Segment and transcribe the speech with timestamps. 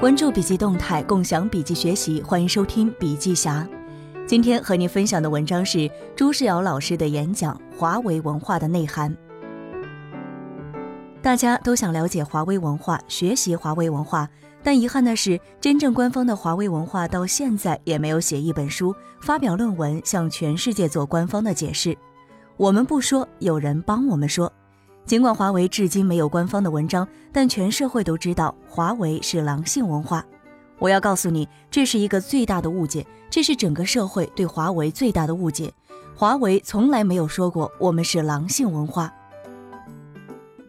[0.00, 3.68] 关注笔记动态，共享笔记学习，欢迎收听笔记侠。
[4.26, 9.14] 今天和您分享的文章是朱世尧老师的演讲《华为文化的内涵》。
[11.20, 14.26] 大家都想了解华为文化，学习华为文化，
[14.62, 21.94] 但遗憾的是，真正官方的华为文化到现在也没有写一本书，发表论文，向全世界做官方的解释。
[22.56, 24.50] 我们不说，有人帮我们说。
[25.10, 30.24] 尽管华为至今没有官方的文章，但全社会都知道华为是狼性文化。
[30.78, 35.74] 我要告诉你，这是一个最大的误解，这是整个社会对华为最大的误解。
[36.14, 39.12] 华为从来没有说过我们是狼性文化。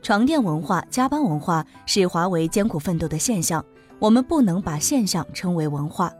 [0.01, 3.63] 床垫文化、加班文化是华为艰苦奋斗的现象，
[3.99, 6.11] 我们不能把现象称为文化。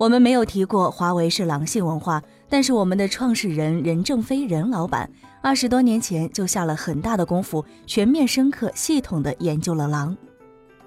[0.00, 5.10] 我们没有提过华为是狼性文化，但是我们的创始人任正非任老板
[5.42, 10.16] 二十多年前就下了很大的功夫，全面、深刻、系统地研究了狼。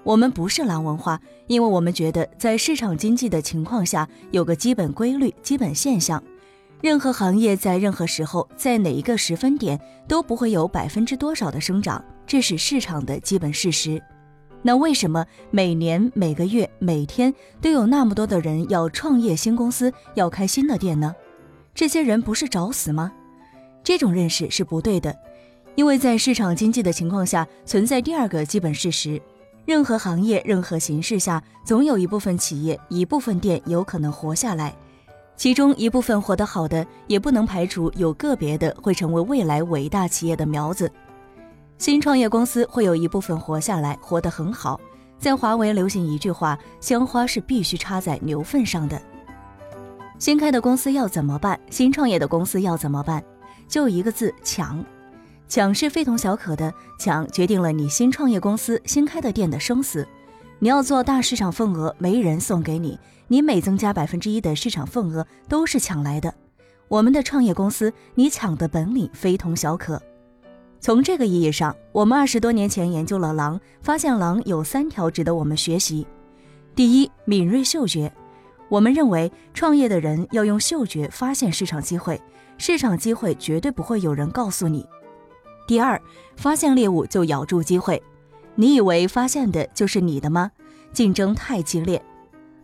[0.02, 6.20] 我们不是狼文化，因为我们觉得在市场经济的情况下有个基本规律、基本现象，
[6.80, 14.02] 任何行业在任何时候、在哪一个时分点都不会有百分之多少的生长，这是市场的基本事实。
[14.66, 21.14] 那为什么每年、每个月、每天都有那么多的人要创业新公司、要开新的店呢？
[21.74, 23.12] 这些人不是找死吗？
[23.82, 25.14] 这种认识是不对的，
[25.74, 29.20] 因为在市场经济的情况下，存在第二个基本事实：
[29.66, 34.74] 任何行业、任何形势下，总有一部分企业、一部分店有可能活下来，
[35.36, 40.90] 其中一部分活得好的，也不能排除有个别的会成为未来伟大企业的苗子。
[41.76, 44.80] 新创业公司会有一部分活下来，活得很好。
[45.18, 49.00] 在华为流行一句话：“香花是必须插在牛粪上的。”
[50.18, 51.58] 新开的公司要怎么办？
[51.70, 53.22] 新创业的公司要怎么办？
[53.68, 54.82] 就一个字：抢。
[55.48, 60.06] 抢是非同小可的，抢决定了你新创业公司新开的店的生死。
[60.60, 66.32] 你要做大市场份额，没人送给你，你每增加百分之一的市场份额都是抢来的。
[66.88, 70.00] 我们的创业公司，你抢的本领非同小可。
[70.84, 76.06] 从这个意义上，我们二十多年前研究了狼，发现狼有三条值得我们学习。
[76.76, 78.12] 第一，敏锐嗅觉。
[78.68, 82.20] 我们认为，创业的人要用嗅觉发现市场机会，
[82.58, 84.86] 市场机会绝对不会有人告诉你。
[85.66, 85.98] 第二，
[86.36, 88.02] 发现猎物就咬住机会。
[88.54, 90.50] 你以为发现的就是你的吗？
[90.92, 92.04] 竞争太激烈，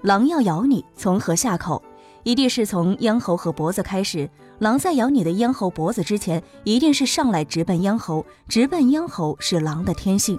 [0.03, 1.83] 狼要咬你，从何下口？
[2.23, 4.29] 一定是从咽喉和脖子开始。
[4.59, 10.39] 狼在咬你的咽喉、脖子之前，一定是上来直奔咽喉，直奔咽喉是狼的天性。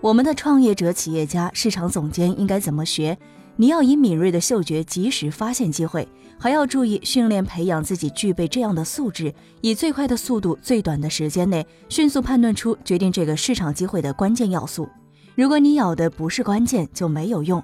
[0.00, 3.16] 我们的创业者、企业家、市场总监应该怎么学？
[3.56, 6.08] 你要以敏锐的嗅觉及时发现机会，
[6.38, 14.88] 还要注意训练培养自己具备这样的素质，以最快的速度、最短的时间内，迅速判断出决定这个市场机会的关键要素。
[15.34, 17.62] 如果你咬的不是关键，就没有用。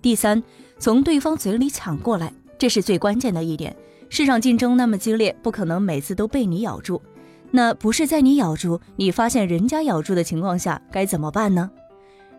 [0.00, 0.42] 第三，
[0.82, 3.76] 从对方嘴里抢过来，这是最关键的一点。
[4.08, 7.00] 市场竞争那么激烈，不可能每次都被你咬住。
[7.52, 11.70] 那不是在你咬住，你发现人家咬住的情况下，该怎么办呢？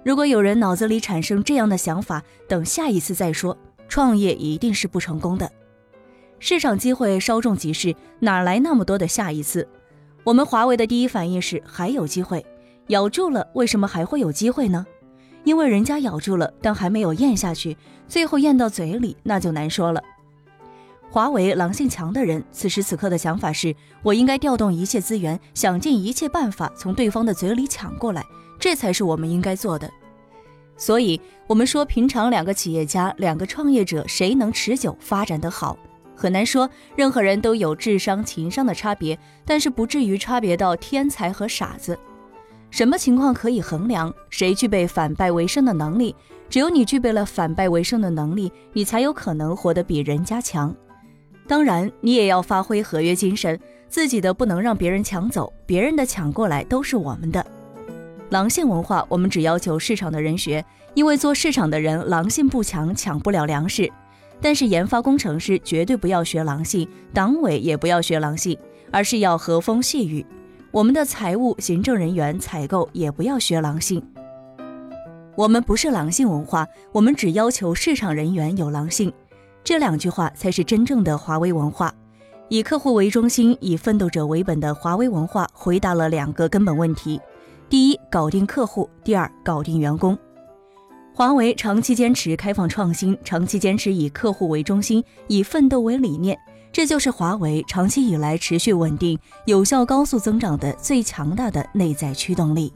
[0.03, 5.49] 如果有人脑子里产生这样的想法，等下一次再说，创业一定是不成功的。
[6.37, 9.65] 市场机会稍纵即逝，哪来那么多的下一次？
[10.25, 12.45] 我们华为的第一反应是还有机会，
[12.87, 14.85] 咬住了，为什么还会有机会呢？
[15.43, 17.75] 因为人家咬住了，但还没有咽下去，
[18.07, 20.01] 最后咽到嘴里，那就难说了。
[21.09, 28.25] 华为狼性强的人，此时此刻的想法是：我应该调动一切资源，想尽一切办法从对方的嘴里抢过来，
[28.59, 29.87] 这才是我们应该做的。
[30.75, 35.77] 所以，我们说，平常两个企业家、两个创业者，谁能持久发展得好，
[36.15, 36.67] 很难说。
[36.95, 41.99] 任何人都有智商、情商的差别，但是不至于差别到天才和傻子。
[42.73, 46.15] 什么情况可以衡量谁具备反败为胜的能力？
[46.49, 50.75] 只有你具备了反败为胜的能力，你才有可能活得比人家强。
[51.47, 57.45] 当然，你也要发挥合约精神，自己的不能让别人抢走，别人的抢过来都是我们的。
[58.31, 60.65] 狼性文化，我们只要求市场的人学，
[60.95, 63.87] 因为做市场的人狼性不强，抢不了粮食。
[64.41, 68.57] 但是研发工程师绝对不要学狼性，党委也不要学狼性，
[68.89, 70.25] 而是要和风细雨。
[70.73, 74.03] 我们的财务、行政人员、采购也不要学狼性。
[75.35, 79.13] 我们不是狼性文化，我们只要求市场人员有狼性。
[79.63, 81.93] 这两句话才是真正的华为文化，
[82.49, 87.21] 以客户为中心、以奋斗者为本的华为文化，回答了两个根本问题：
[87.69, 90.17] 第一，搞定客户；第二，搞定员工。
[91.13, 96.35] 华为长期坚持开放创新，长期坚持以客户为中心、以奋斗为理念，
[96.73, 102.73] 这就是华为长期以来持续稳定、有效、高速增长的最强大的内在驱动力。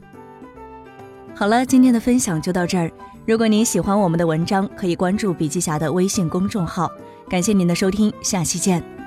[1.34, 2.88] 好了，今天的分享就到这儿。
[3.26, 6.88] 如果您喜欢我们的文章，可以关注笔记侠的微信公众号。
[7.28, 8.97] 感谢您的收听，下期见。